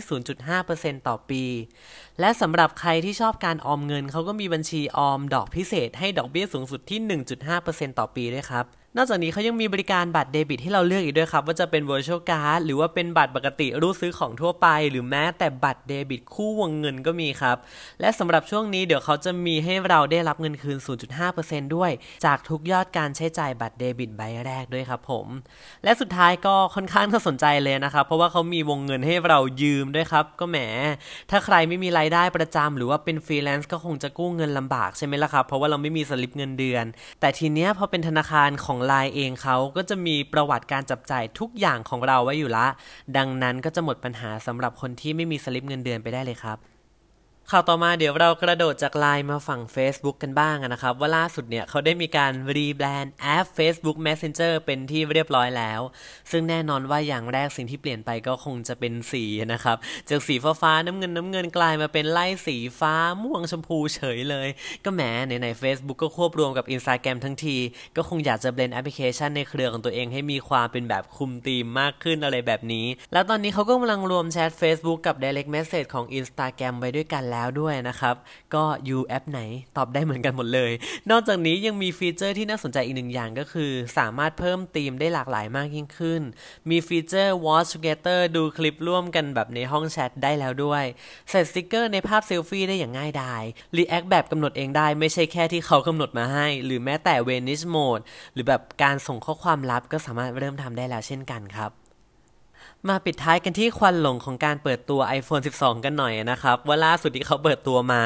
[0.52, 1.42] 0.5%ต่อปี
[2.20, 6.98] และสำหรับใครที่ชอบการออมเงินเขาก็มีบัญชีออมดอกพิเศษให้ดอกเบี้ยสูงสุดที่
[7.48, 8.66] 1.5%ต่อปีด้วยครับ
[8.98, 17.56] นอกจากนี้เขายังมีบริการบัตรเดบิตให้เราเลือกอีกด้วยครับ ว่าจะเป็น virtual card หรือว่าเป็นบัตรปกติรูดซื้อของทั่วไป หรือแม้แต่บัตรเดบิตคู่วงเงินก็มีครับ
[18.00, 20.78] และสำหรับช่วงนี้เดี๋ยวเขาจะมีให้เราได้รับเงินคืน
[21.26, 21.90] 0.5%ด้วย
[22.24, 25.26] จากทุกยอดการใช้จ่ายบัตรเดบิตใบแรกด้วยครับผม
[25.84, 30.58] และสุดท้ายก็ค่อนข้างน่าสนใจเลยนะครับ เพราะว่าเขามีวงเงินให้เรายืมด้วยครับ ก็แหม
[31.30, 36.84] ถ้าใครไม่มีรายได้ประจำหรือว่าเป็นฟรีแลนซ์ก็คงจะกู้เงินลำบากใช่ไหมล่ะครับ เพราะว่าเราไม่มีสลิปเงินเดือน
[37.20, 42.66] แต่ทีเนี้ยพอเป็นธนาคารของไลน์เองเขาก็จะมีประวัติการจับจ่ายทุกอย่างของเราไว้อยู่ละ
[43.16, 46.58] ดังนั้นก็จะหมดปัญหาสำหรับคนที่ไม่มีสลิปเงินเดือนไปได้เลยครับ
[47.50, 55.80] ข่าวต่อมาเดี๋ยวเรากระโดดจากไลน์มาฝั่ง Facebook กันบ้างนะครับ ว่าล่าสุดเนี่ยเขาได้มีการรีแบรนด์แอป Facebook Messenger เป็นที่เรียบร้อยแล้ว
[56.30, 59.76] ซึ่งแน่นอนว่าอย่างแรกสิ่งที่เปลี่ยนไปก็คงจะเป็นสีนะครับ
[60.08, 64.48] จากสีฟ้าฟ้าน้ำเงินน้ำเงินกลายมาเป็นไล่สีฟ้าม่วงชมพูเฉยเลย
[64.84, 67.56] ก็แหมในใน Facebook ก็ควบรวมกับ Instagram ทั้งที
[67.96, 78.16] ก็คงอยากจะ blend แอปพลิเคชันในเครือของตัวเองให้มีความเป็นแบบคุมธีมมากขึ้นอะไรแบบนี้ แล้วตอนนี้เขาก็กำลังรวมแชท Facebook กับ Direct Message ของ Instagram ไว้ด้วยกันแล้วแล้วด้วยนะครับ
[78.54, 79.40] ก็อยู่แอปไหน
[79.76, 80.72] ตอบได้เหมือนกันหมดเลย
[81.10, 86.22] นอกจากนี้ยังมีฟีเจอร์ที่น่าสนใจอีกหนึ่งอย่างก็คือ สามารถเพิ่มธีมได้หลากหลายมากยิ่งขึ้น
[86.70, 90.84] มีฟีเจอร์ Watch Together ดูคลิปร่วมกันแบบในห้องแชทได้แล้วด้วย
[91.30, 93.42] ใส่สติกเกอร์ในภาพเซลฟี่ได้อย่างง่ายดาย
[93.76, 101.85] React แบบกำหนดเองได้ไม่ใช่แค่ที่เขากำหนดมาให้ หรือแม้แต่ Vanish Mode หรือแบบการส่งข้อความลับก็สามารถเริ่มทำได้แล้วเช่นกันครับ
[102.88, 108.02] มาปิดท้ายกันที่ควันหลงของการเปิดตัว iPhone 12 กันหน่อยนะครับ ว่าล่าสุดที่เขาเปิดตัวมา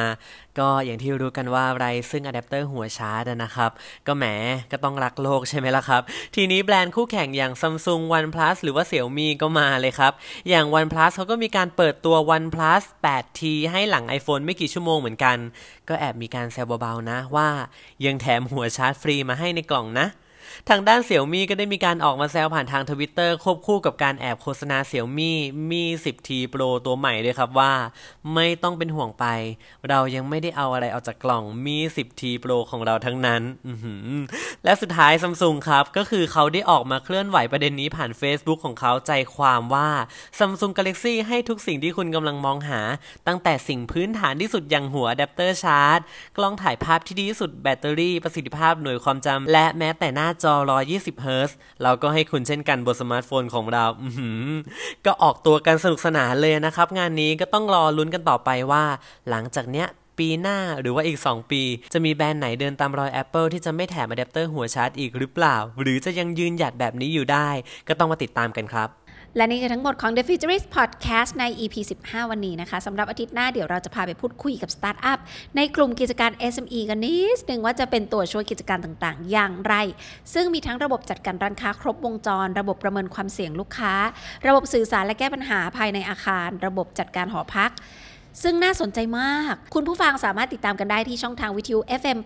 [0.59, 3.70] ก็อย่างที่รู้กันว่าไรซึ่งอะแดปเตอร์หัวชาร์จนะครับ
[4.06, 4.24] ก็แหม
[4.72, 6.02] ก็ต้องรักโลกใช่ไหมล่ะครับ
[6.35, 10.12] ทีนี้แบรนด์คู่แข่งอย่าง Samsung OnePlus หรือว่า Xiaomi ก็มาเลยครับ
[10.48, 13.40] อย่าง OnePlus เขาก็มีการเปิดตัว OnePlus 8T
[13.72, 15.37] ให้หลัง iPhone ไม่กี่ชั่วโมงเหมือนกัน
[15.88, 17.48] ก็แอบมีการแซวเบาๆนะว่า
[18.04, 20.06] ยังแถมหัวชาร์จฟรีมาให้ในกล่องนะ
[20.69, 25.37] ทางด้านเสี่ยวมี่ก็ได้มีการออกมาแซวผ่านทางทวิตเตอร์ควบคู่กับการแอบโฆษณาเสี่ยวมี่
[25.71, 27.73] มี 10T Pro ตัวใหม่ด้วยครับว่า
[28.35, 29.27] ไม่ต้องเป็นห่วงไป
[29.89, 33.43] เรายังไม่ได้เอาอะไรออกจากกล่องมี 10T Pro ของเราทั้งนั้น
[34.65, 39.91] และสุดท้ายซัมซุงครับ ก็คือเขาได้ออกมาเคลื่อนไหวประเด็นนี้ผ่าน Facebook ของเขาใจความว่า
[40.39, 42.81] Samsung Galaxy ให้ทุกสิ่งที่คุณกำลังมองหา
[43.27, 45.99] ตั้งแต่สิ่งพื้นฐานที่สุดอย่างหัวอะแดปเตอร์ชาร์จ
[46.37, 50.55] กล้องถ่ายภาพที่ดีที่สุดแบตเตอรี่ประสิทธิภาพหน่วยความจำและแม้แต่หน้าจอ
[50.88, 51.51] 120เฮิรตซ์
[51.83, 54.09] เราก็ให้คุณเช่นกันบนสมาร์ทโฟนของเราอือ
[55.07, 58.85] ก็ออกตัวกันสนุกสนานเลยนะครับ งานนี้ก็ต้องรอลุ้นกันต่อไปว่า
[59.31, 67.48] หลังจากเนี้ยปีหน้าหรือว่าอีก 2 ปี จะมีแบรนด์ไหนเดินตามรอย Apple ที่จะไม่แถมอะแดปเตอร์หัวชาร์จอีกหรือเปล่า หรือจะยังยืนหยัดแบบนี้อยู่ได้
[67.88, 68.88] ก็ต้องมาติดตามกันครับ
[69.37, 75.19] และนี่คือทั้งหมดของ The Futurist Podcast ใน EP 15 วันนี้นะคะสำหรับอาทิตย์หน้าเดี๋ยวเราจะพาไปพูดคุยกับสตาร์ทอัพ
[75.57, 79.75] ในกลุ่มกิจการ SME กันนิดนึงว่าจะเป็นตัวช่วยกิจการต่างๆ อย่างไร
[80.35, 83.95] ซึ่งมีทั้งระบบจัดการร้านค้าครบวงจร ระบบประเมินความเสี่ยงลูกค้า
[84.47, 87.71] ระบบสื่อสารและแก้ปัญหาภายในอาคาร ระบบจัดการหอพัก
[88.43, 92.19] ซึ่งน่าสนใจมาก คุณผู้ฟังสามารถติดตามกันได้ที่ช่องทางวิทยุ FM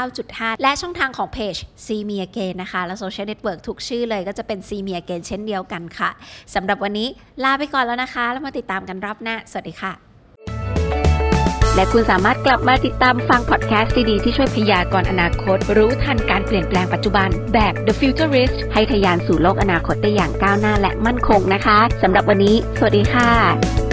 [0.00, 6.10] 89.5 และช่องทางของเพจ See Me Again นะคะ และโซเชียลเน็ตเวิร์กทุกชื่อเลยก็จะเป็น See Me Again เช่นเดียวกันค่ะ
[6.54, 7.08] สำหรับวันนี้
[7.44, 9.92] ลาไปก่อนแล้วนะคะ แล้วมาติดตามกันรอบหน้า สวัสดีค่ะ
[11.76, 23.91] และคุณสามารถกลับมาติดตามฟังพอดแคสต์ดีๆที่ช่วยพยากรณ์อนาคต รู้ทันการเปลี่ยนแปลงปัจจุบันแบบ The Futurist ให้ทะยานสู่โลกอนาคตได้อย่างก้าวหน้าและมั่นคงนะคะสำหรับวันนี้ สวัสดีค่ะ